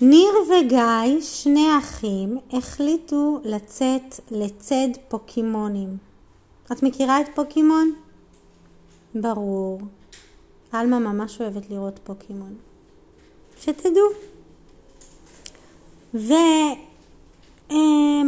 ניר 0.00 0.32
וגיא, 0.48 1.20
שני 1.20 1.78
אחים, 1.78 2.38
החליטו 2.52 3.40
לצאת 3.44 4.20
לצד 4.30 4.88
פוקימונים. 5.08 5.96
את 6.72 6.82
מכירה 6.82 7.20
את 7.20 7.26
פוקימון? 7.34 7.92
ברור. 9.14 9.80
עלמה 10.72 10.98
ממש 10.98 11.40
אוהבת 11.40 11.70
לראות 11.70 12.00
פוקימון. 12.04 12.54
שתדעו. 13.60 14.08
והם 16.14 16.82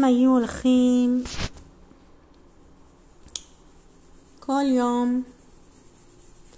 היו 0.05 0.31
הולכים 0.31 1.23
כל 4.41 4.65
יום 4.67 5.23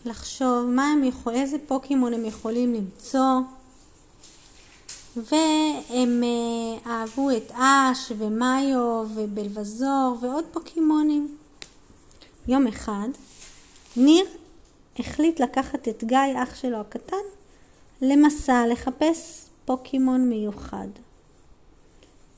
לחשוב 0.05 0.67
מה 0.67 0.93
הם 0.93 1.05
יכול, 1.05 1.35
איזה 1.35 1.57
פוקימון 1.67 2.15
הם 2.15 2.25
יכולים 2.25 2.75
למצוא 2.75 3.41
והם 5.17 6.23
אה, 6.25 6.91
אהבו 6.91 7.31
את 7.31 7.51
אש 7.51 8.13
ומאיו 8.19 9.05
ובלבזור 9.15 10.17
ועוד 10.21 10.45
פוקימונים. 10.53 11.37
יום 12.49 12.67
אחד 12.67 13.09
ניר 13.97 14.27
החליט 14.99 15.41
לקחת 15.41 15.89
את 15.89 16.05
גיא, 16.05 16.19
אח 16.43 16.55
שלו 16.55 16.77
הקטן, 16.77 17.17
למסע 18.03 18.65
לחפש 18.67 19.47
פוקימון 19.65 20.29
מיוחד. 20.29 20.89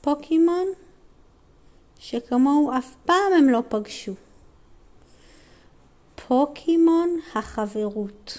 פוקימון 0.01 0.67
שכמוהו 1.99 2.71
אף 2.77 2.95
פעם 3.05 3.33
הם 3.37 3.49
לא 3.49 3.63
פגשו. 3.69 4.13
פוקימון 6.27 7.19
החברות. 7.35 8.37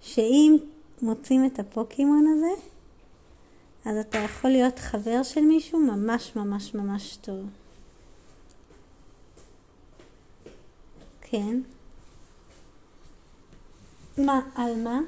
שאם 0.00 0.56
מוצאים 1.02 1.46
את 1.46 1.58
הפוקימון 1.58 2.26
הזה, 2.26 2.62
אז 3.84 3.96
אתה 3.96 4.18
יכול 4.18 4.50
להיות 4.50 4.78
חבר 4.78 5.22
של 5.22 5.40
מישהו 5.40 5.78
ממש 5.78 6.36
ממש 6.36 6.74
ממש 6.74 7.16
טוב. 7.16 7.46
כן. 11.20 11.60
מה, 14.18 14.40
על 14.54 14.82
מה? 14.82 15.00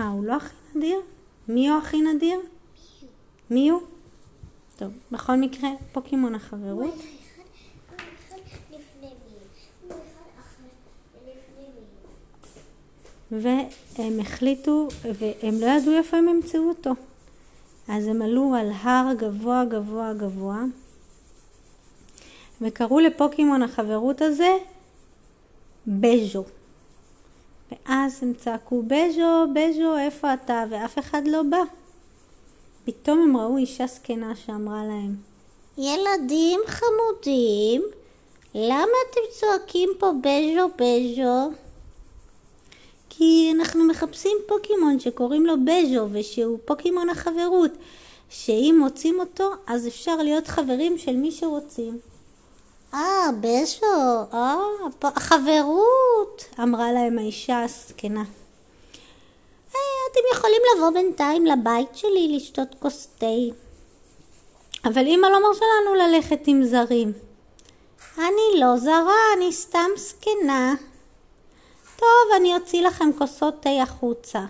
אה, 0.00 0.08
הוא 0.08 0.24
לא 0.24 0.36
הכי 0.36 0.54
נדיר? 0.74 1.00
מי 1.48 1.68
הוא 1.68 1.78
הכי 1.78 2.02
נדיר? 2.02 2.40
מי 3.50 3.70
הוא? 3.70 3.80
טוב, 4.76 4.92
בכל 5.10 5.36
מקרה, 5.36 5.68
פוקימון 5.92 6.34
החברות. 6.34 6.94
והם 13.32 14.20
החליטו, 14.20 14.88
והם 15.02 15.60
לא 15.60 15.66
ידעו 15.66 15.92
איפה 15.92 16.16
הם 16.16 16.28
ימצאו 16.28 16.68
אותו. 16.68 16.90
אז 17.88 18.06
הם 18.06 18.22
עלו 18.22 18.54
על 18.54 18.70
הר 18.82 19.12
גבוה 19.18 19.64
גבוה 19.64 20.12
גבוה, 20.12 20.64
וקראו 22.60 23.00
לפוקימון 23.00 23.62
החברות 23.62 24.22
הזה 24.22 24.56
בז'ו. 25.86 26.44
ואז 27.72 28.18
הם 28.22 28.32
צעקו, 28.34 28.82
בז'ו, 28.82 29.46
בז'ו, 29.54 29.98
איפה 29.98 30.34
אתה? 30.34 30.64
ואף 30.70 30.98
אחד 30.98 31.22
לא 31.26 31.42
בא. 31.42 31.62
פתאום 32.84 33.18
הם 33.18 33.36
ראו 33.36 33.56
אישה 33.56 33.86
זקנה 33.86 34.36
שאמרה 34.36 34.82
להם, 34.84 35.16
ילדים 35.78 36.60
חמודים, 36.66 37.82
למה 38.54 38.96
אתם 39.10 39.20
צועקים 39.40 39.90
פה 39.98 40.10
בז'ו, 40.20 40.68
בז'ו? 40.76 41.63
כי 43.16 43.52
אנחנו 43.54 43.84
מחפשים 43.84 44.36
פוקימון 44.46 45.00
שקוראים 45.00 45.46
לו 45.46 45.54
בז'ו 45.64 46.06
ושהוא 46.12 46.58
פוקימון 46.64 47.08
החברות 47.08 47.70
שאם 48.30 48.76
מוצאים 48.78 49.20
אותו 49.20 49.52
אז 49.66 49.86
אפשר 49.86 50.16
להיות 50.16 50.48
חברים 50.48 50.98
של 50.98 51.16
מי 51.16 51.32
שרוצים. 51.32 51.98
אה, 52.94 53.28
בז'ו, 53.40 53.86
אה, 54.32 54.56
החברות, 55.02 56.44
אמרה 56.62 56.92
להם 56.92 57.18
האישה 57.18 57.62
הזקנה. 57.62 58.24
אה, 59.74 59.80
אתם 60.12 60.20
יכולים 60.32 60.60
לבוא 60.76 60.90
בינתיים 60.90 61.46
לבית 61.46 61.88
שלי 61.94 62.36
לשתות 62.36 62.68
כוס 62.78 63.08
תה. 63.18 63.26
אבל 64.84 65.06
אמא 65.06 65.26
לא 65.26 65.42
מרשה 65.42 65.64
לנו 65.80 65.94
ללכת 65.94 66.40
עם 66.46 66.64
זרים. 66.64 67.12
אני 68.18 68.60
לא 68.60 68.76
זרה, 68.76 69.18
אני 69.36 69.52
סתם 69.52 69.88
זקנה. 69.96 70.74
טוב, 71.96 72.36
אני 72.36 72.54
אוציא 72.54 72.86
לכם 72.86 73.10
כוסות 73.18 73.62
תה 73.62 73.82
החוצה. 73.82 74.44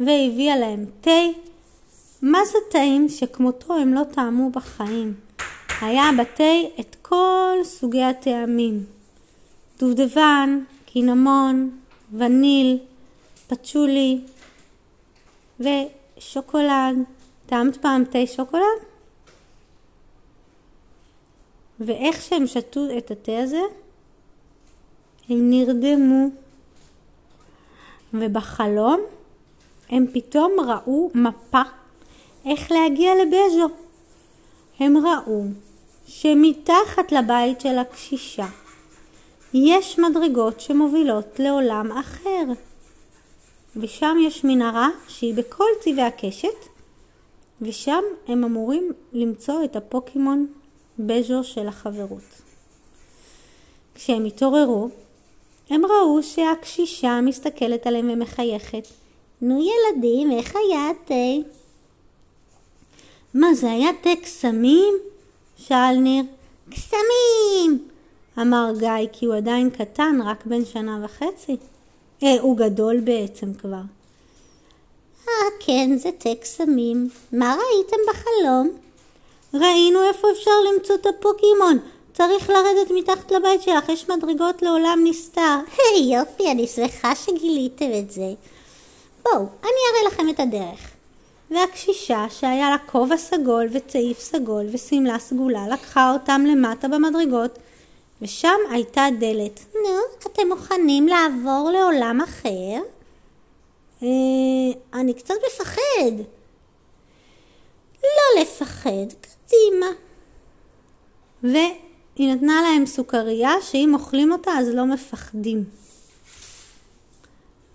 והביאה 0.00 0.56
להם 0.56 0.86
תה. 1.00 1.20
מה 2.22 2.38
זה 2.44 2.58
טעים 2.70 3.08
שכמותו 3.08 3.74
הם 3.74 3.94
לא 3.94 4.02
טעמו 4.12 4.50
בחיים? 4.50 5.14
היה 5.80 6.10
בתה 6.18 6.80
את 6.80 6.96
כל 7.02 7.58
סוגי 7.64 8.02
הטעמים. 8.02 8.84
דובדבן, 9.78 10.64
קינמון, 10.86 11.78
וניל, 12.12 12.78
פצ'ולי 13.46 14.20
ושוקולד. 15.60 16.96
טעמת 17.46 17.76
פעם 17.76 18.04
תה 18.04 18.18
שוקולד? 18.26 18.80
ואיך 21.80 22.22
שהם 22.22 22.46
שתו 22.46 22.80
את 22.98 23.10
התה 23.10 23.38
הזה, 23.38 23.60
הם 25.30 25.50
נרדמו, 25.50 26.28
ובחלום 28.14 29.00
הם 29.90 30.06
פתאום 30.12 30.52
ראו 30.66 31.10
מפה 31.14 31.62
איך 32.46 32.72
להגיע 32.72 33.12
לבז'ו. 33.22 33.68
הם 34.80 34.96
ראו 34.96 35.44
שמתחת 36.06 37.12
לבית 37.12 37.60
של 37.60 37.78
הקשישה 37.78 38.46
יש 39.54 39.98
מדרגות 39.98 40.60
שמובילות 40.60 41.38
לעולם 41.38 41.92
אחר. 41.92 42.44
ושם 43.76 44.16
יש 44.26 44.44
מנהרה 44.44 44.88
שהיא 45.08 45.34
בכל 45.34 45.68
צבעי 45.80 46.02
הקשת, 46.02 46.66
ושם 47.62 48.02
הם 48.28 48.44
אמורים 48.44 48.92
למצוא 49.12 49.64
את 49.64 49.76
הפוקימון 49.76 50.46
בז'ו 50.98 51.44
של 51.44 51.68
החברות. 51.68 52.42
כשהם 53.94 54.24
התעוררו, 54.24 54.88
הם 55.70 55.82
ראו 55.86 56.22
שהקשישה 56.22 57.20
מסתכלת 57.20 57.86
עליהם 57.86 58.10
ומחייכת. 58.12 58.88
נו 59.42 59.62
ילדים, 59.62 60.32
איך 60.32 60.56
היה 60.56 60.90
התה? 60.90 61.48
מה 63.34 63.54
זה 63.54 63.70
היה 63.70 63.90
תה 64.02 64.10
קסמים? 64.22 64.94
שאל 65.56 65.96
ניר. 65.96 66.24
קסמים! 66.70 67.88
אמר 68.40 68.72
גיא 68.78 69.08
כי 69.12 69.26
הוא 69.26 69.34
עדיין 69.34 69.70
קטן, 69.70 70.18
רק 70.24 70.46
בן 70.46 70.64
שנה 70.64 70.98
וחצי. 71.04 71.56
אה, 72.22 72.40
הוא 72.40 72.56
גדול 72.56 73.00
בעצם 73.00 73.54
כבר. 73.54 73.82
אה, 75.28 75.32
כן, 75.60 75.96
זה 75.96 76.10
תה 76.18 76.34
קסמים. 76.40 77.08
מה 77.32 77.56
ראיתם 77.56 77.96
בחלום? 78.08 78.70
ראינו 79.54 80.08
איפה 80.08 80.28
אפשר 80.32 80.50
למצוא 80.74 80.94
את 80.94 81.06
הפוקימון. 81.06 81.78
צריך 82.20 82.50
לרדת 82.50 82.90
מתחת 82.94 83.30
לבית 83.30 83.62
שלך, 83.62 83.88
יש 83.88 84.08
מדרגות 84.08 84.62
לעולם 84.62 84.98
נסתר. 85.04 85.56
היי, 85.78 86.14
יופי, 86.16 86.50
אני 86.50 86.66
שמחה 86.66 87.14
שגיליתם 87.14 87.90
את 87.98 88.10
זה. 88.10 88.32
בואו, 89.22 89.46
אני 89.62 89.80
אראה 89.90 90.06
לכם 90.06 90.28
את 90.28 90.40
הדרך. 90.40 90.90
והקשישה, 91.50 92.26
שהיה 92.30 92.70
לה 92.70 92.76
כובע 92.78 93.16
סגול 93.16 93.68
וצעיף 93.72 94.20
סגול 94.20 94.66
ושמלה 94.72 95.18
סגולה, 95.18 95.68
לקחה 95.68 96.12
אותם 96.12 96.44
למטה 96.46 96.88
במדרגות, 96.88 97.58
ושם 98.22 98.58
הייתה 98.70 99.06
דלת. 99.18 99.60
נו, 99.74 100.00
אתם 100.26 100.48
מוכנים 100.48 101.08
לעבור 101.08 101.70
לעולם 101.72 102.20
אחר? 102.20 102.80
אה, 104.02 104.08
אני 104.94 105.14
קצת 105.14 105.34
מפחד. 105.46 106.12
לא 108.02 108.42
לפחד, 108.42 109.06
קדימה. 109.20 109.86
ו... 111.44 111.56
היא 112.20 112.34
נתנה 112.34 112.62
להם 112.62 112.86
סוכריה 112.86 113.52
שאם 113.62 113.94
אוכלים 113.94 114.32
אותה 114.32 114.50
אז 114.50 114.68
לא 114.68 114.86
מפחדים. 114.86 115.64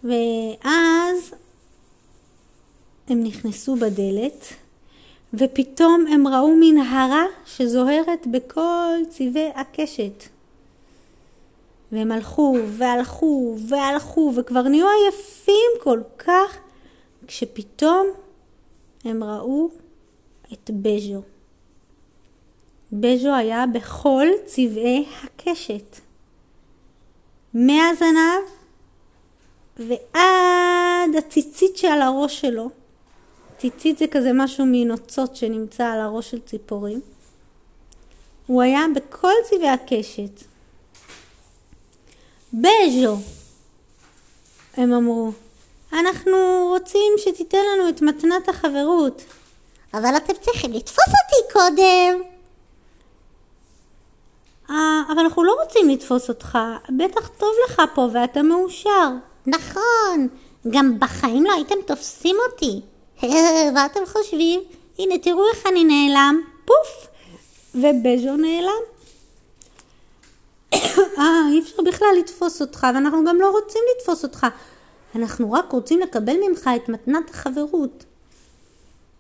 ואז 0.04 1.34
הם 3.08 3.24
נכנסו 3.24 3.76
בדלת 3.76 4.46
ופתאום 5.34 6.06
הם 6.08 6.28
ראו 6.28 6.56
מנהרה 6.60 7.26
שזוהרת 7.46 8.28
בכל 8.28 8.90
צבעי 9.10 9.50
הקשת. 9.56 10.24
והם 11.92 12.12
הלכו 12.12 12.58
והלכו 12.78 13.56
והלכו 13.70 14.34
וכבר 14.36 14.62
נהיו 14.62 14.88
עייפים 14.90 15.72
כל 15.84 16.00
כך 16.18 16.58
כשפתאום 17.28 18.08
הם 19.04 19.24
ראו 19.24 19.70
את 20.54 20.72
בז'ו. 20.74 21.35
בז'ו 23.00 23.34
היה 23.36 23.66
בכל 23.74 24.28
צבעי 24.46 25.06
הקשת. 25.24 26.00
מהזנב 27.54 28.42
ועד 29.78 31.16
הציצית 31.18 31.78
שעל 31.78 32.02
הראש 32.02 32.42
שלו. 32.42 32.70
ציצית 33.58 33.98
זה 33.98 34.08
כזה 34.08 34.32
משהו 34.34 34.66
מנוצות 34.68 35.36
שנמצא 35.36 35.86
על 35.86 36.00
הראש 36.00 36.32
של 36.32 36.40
ציפורים. 36.40 37.02
הוא 38.48 38.62
היה 38.62 38.82
בכל 38.96 39.34
צבעי 39.50 39.70
הקשת. 39.70 40.44
בז'ו, 42.54 43.18
הם 44.78 44.94
אמרו, 44.94 45.32
אנחנו 45.94 46.38
רוצים 46.70 47.14
שתיתן 47.18 47.58
לנו 47.58 47.90
את 47.90 48.02
מתנת 48.02 48.50
החברות. 48.50 49.22
אבל 49.94 50.18
אתם 50.18 50.34
צריכים 50.42 50.74
לתפוס 50.74 51.08
אותי 51.08 51.54
קודם. 51.54 52.35
אה, 54.70 55.02
אבל 55.12 55.20
אנחנו 55.20 55.44
לא 55.44 55.58
רוצים 55.64 55.90
לתפוס 55.90 56.30
אותך, 56.30 56.58
בטח 56.98 57.28
טוב 57.28 57.50
לך 57.66 57.82
פה 57.94 58.08
ואתה 58.14 58.42
מאושר. 58.42 59.10
נכון, 59.48 60.28
גם 60.70 61.00
בחיים 61.00 61.46
לא 61.46 61.54
הייתם 61.54 61.76
תופסים 61.86 62.36
אותי. 62.52 62.82
מה 63.74 63.86
אתם 63.86 64.00
חושבים? 64.06 64.62
הנה, 65.00 65.18
תראו 65.18 65.50
איך 65.50 65.66
אני 65.68 65.84
נעלם. 65.84 66.42
פוף! 66.66 67.08
ובז'ו 67.76 68.36
נעלם. 68.38 68.84
אה, 71.20 71.42
אי 71.52 71.60
אפשר 71.60 71.84
בכלל 71.86 72.08
לתפוס 72.20 72.62
אותך, 72.62 72.88
ואנחנו 72.96 73.26
גם 73.26 73.42
לא 73.42 73.52
רוצים 73.52 73.82
לתפוס 73.96 74.24
אותך. 74.24 74.48
אנחנו 75.16 75.52
רק 75.52 75.72
רוצים 75.72 76.00
לקבל 76.00 76.36
ממך 76.48 76.70
את 76.76 76.90
מתנת 76.90 77.30
החברות. 77.30 78.06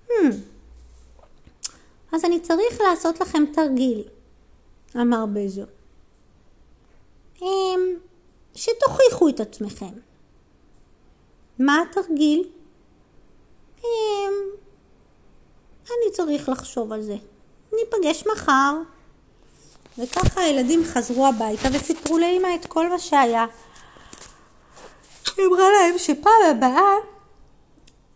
Hmm. 0.09 0.33
אז 2.11 2.25
אני 2.25 2.39
צריך 2.39 2.81
לעשות 2.89 3.21
לכם 3.21 3.43
תרגיל, 3.53 4.03
אמר 5.01 5.25
בז'ו. 5.33 5.63
אמ, 7.41 7.95
שתוכיחו 8.55 9.29
את 9.29 9.39
עצמכם. 9.39 9.91
מה 11.59 11.81
התרגיל? 11.81 12.49
אמ, 13.83 14.33
אני 15.87 16.11
צריך 16.13 16.49
לחשוב 16.49 16.91
על 16.91 17.01
זה. 17.01 17.15
ניפגש 17.73 18.23
מחר. 18.33 18.75
וככה 19.97 20.41
הילדים 20.41 20.83
חזרו 20.83 21.27
הביתה 21.27 21.67
וסיפרו 21.73 22.17
לאמא 22.17 22.47
את 22.55 22.65
כל 22.65 22.89
מה 22.89 22.99
שהיה. 22.99 23.45
היא 25.37 25.45
אמרה 25.45 25.65
להם 25.71 25.97
שפעם 25.97 26.43
הבאה, 26.51 26.93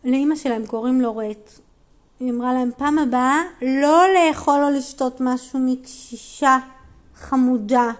לאמא 0.03 0.35
שלהם 0.35 0.65
קוראים 0.65 1.01
לו 1.01 1.17
רט, 1.17 1.59
היא 2.19 2.31
אמרה 2.31 2.54
להם 2.54 2.71
פעם 2.77 3.00
הבאה 3.00 3.42
לא 3.62 4.04
לאכול 4.13 4.63
או 4.63 4.69
לשתות 4.69 5.18
משהו 5.19 5.60
מקשישה 5.60 6.57
חמודה 7.16 7.92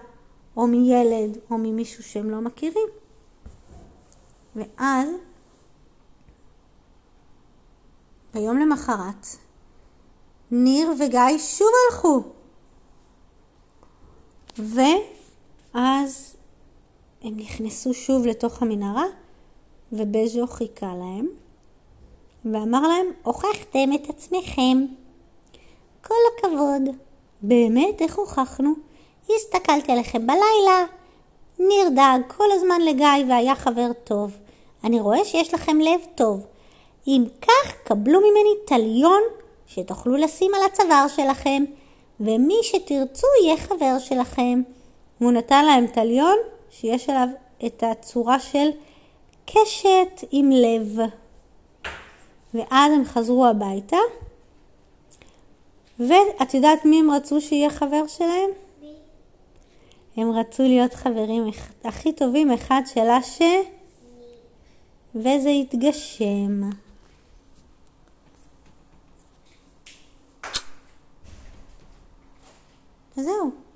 או 0.56 0.66
מילד 0.66 1.38
או 1.50 1.58
ממישהו 1.58 2.02
שהם 2.02 2.30
לא 2.30 2.40
מכירים. 2.40 2.88
ואז 4.56 5.08
ביום 8.34 8.58
למחרת 8.58 9.26
ניר 10.50 10.90
וגיא 10.90 11.38
שוב 11.38 11.68
הלכו 11.90 12.22
ואז 14.58 16.36
הם 17.22 17.36
נכנסו 17.36 17.94
שוב 17.94 18.26
לתוך 18.26 18.62
המנהרה 18.62 19.04
ובז'ו 19.92 20.46
חיכה 20.46 20.94
להם 20.94 21.26
ואמר 22.44 22.88
להם, 22.88 23.06
הוכחתם 23.22 23.92
את 23.94 24.10
עצמכם. 24.10 24.86
כל 26.04 26.14
הכבוד. 26.38 26.82
באמת, 27.42 28.02
איך 28.02 28.18
הוכחנו? 28.18 28.72
הסתכלתי 29.36 29.92
עליכם 29.92 30.26
בלילה. 30.26 30.84
ניר 31.58 31.88
דאג 31.88 32.20
כל 32.36 32.52
הזמן 32.52 32.80
לגיא 32.80 33.24
והיה 33.28 33.54
חבר 33.54 33.92
טוב. 34.04 34.36
אני 34.84 35.00
רואה 35.00 35.24
שיש 35.24 35.54
לכם 35.54 35.80
לב 35.80 36.00
טוב. 36.14 36.46
אם 37.06 37.24
כך, 37.42 37.74
קבלו 37.84 38.20
ממני 38.20 38.50
תליון 38.66 39.20
שתוכלו 39.66 40.16
לשים 40.16 40.54
על 40.54 40.60
הצוואר 40.66 41.08
שלכם, 41.08 41.64
ומי 42.20 42.58
שתרצו 42.62 43.26
יהיה 43.42 43.56
חבר 43.56 43.98
שלכם. 43.98 44.62
הוא 45.18 45.32
נתן 45.32 45.64
להם 45.64 45.86
תליון 45.86 46.36
שיש 46.70 47.08
עליו 47.08 47.28
את 47.66 47.84
הצורה 47.86 48.40
של 48.40 48.68
קשת 49.46 50.24
עם 50.30 50.50
לב. 50.50 50.98
ואז 52.54 52.92
הם 52.92 53.04
חזרו 53.04 53.46
הביתה. 53.46 53.96
ואת 55.98 56.54
יודעת 56.54 56.84
מי 56.84 57.00
הם 57.00 57.10
רצו 57.10 57.40
שיהיה 57.40 57.70
חבר 57.70 58.06
שלהם? 58.06 58.50
מי? 58.80 58.94
הם 60.16 60.32
רצו 60.32 60.62
להיות 60.62 60.94
חברים 60.94 61.50
הכי 61.84 62.12
טובים 62.12 62.50
אחד 62.50 62.82
של 62.86 63.08
אשה, 63.20 63.60
וזה 65.14 65.48
התגשם. 65.48 66.70
וזהו. 73.16 73.69